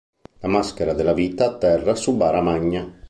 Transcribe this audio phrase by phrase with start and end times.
[0.39, 2.91] La maschera della vita atterra su Bara Magna.